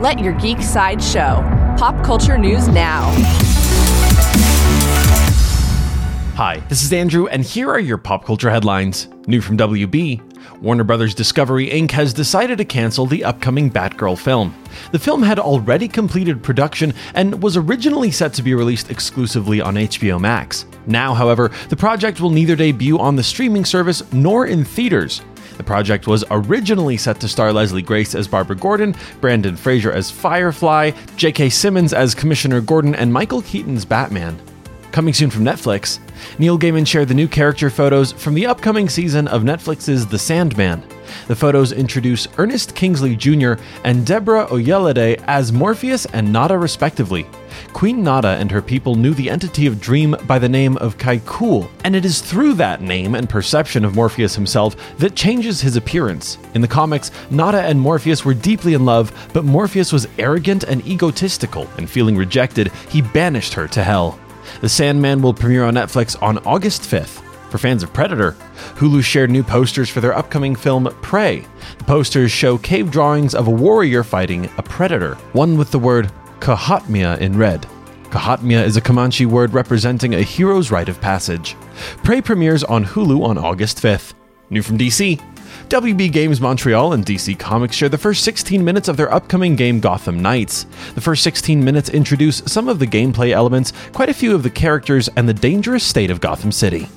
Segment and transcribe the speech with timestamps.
[0.00, 1.42] Let your geek side show.
[1.76, 3.10] Pop culture news now.
[6.36, 9.08] Hi, this is Andrew, and here are your pop culture headlines.
[9.26, 10.22] New from WB
[10.62, 11.90] Warner Brothers Discovery Inc.
[11.90, 14.54] has decided to cancel the upcoming Batgirl film.
[14.92, 19.74] The film had already completed production and was originally set to be released exclusively on
[19.74, 20.64] HBO Max.
[20.86, 25.22] Now, however, the project will neither debut on the streaming service nor in theaters.
[25.58, 30.08] The project was originally set to star Leslie Grace as Barbara Gordon, Brendan Fraser as
[30.10, 31.50] Firefly, J.K.
[31.50, 34.38] Simmons as Commissioner Gordon, and Michael Keaton's Batman.
[34.98, 36.00] Coming soon from Netflix,
[36.40, 40.82] Neil Gaiman shared the new character photos from the upcoming season of Netflix's The Sandman.
[41.28, 43.52] The photos introduce Ernest Kingsley Jr.
[43.84, 47.28] and Deborah Oyelade as Morpheus and Nada, respectively.
[47.72, 51.70] Queen Nada and her people knew the entity of Dream by the name of Kai'ckul,
[51.84, 56.38] and it is through that name and perception of Morpheus himself that changes his appearance.
[56.54, 60.84] In the comics, Nada and Morpheus were deeply in love, but Morpheus was arrogant and
[60.88, 64.18] egotistical, and feeling rejected, he banished her to hell.
[64.60, 67.22] The Sandman will premiere on Netflix on August 5th.
[67.50, 68.32] For fans of Predator,
[68.74, 71.46] Hulu shared new posters for their upcoming film Prey.
[71.78, 76.10] The posters show cave drawings of a warrior fighting a predator, one with the word
[76.40, 77.66] Kühtaamia in red.
[78.10, 81.56] Kühtaamia is a Comanche word representing a hero's rite of passage.
[82.02, 84.14] Prey premieres on Hulu on August 5th.
[84.50, 85.20] New from DC,
[85.68, 89.80] WB Games Montreal and DC Comics share the first 16 minutes of their upcoming game
[89.80, 90.64] Gotham Knights.
[90.94, 94.50] The first 16 minutes introduce some of the gameplay elements, quite a few of the
[94.50, 96.88] characters, and the dangerous state of Gotham City.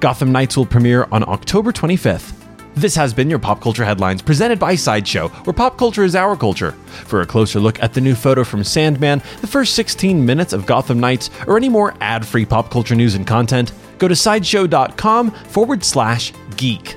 [0.00, 2.32] Gotham Knights will premiere on October 25th.
[2.76, 6.36] This has been your Pop Culture Headlines presented by Sideshow, where pop culture is our
[6.36, 6.72] culture.
[7.06, 10.66] For a closer look at the new photo from Sandman, the first 16 minutes of
[10.66, 15.30] Gotham Knights, or any more ad free pop culture news and content, go to sideshow.com
[15.30, 16.96] forward slash geek.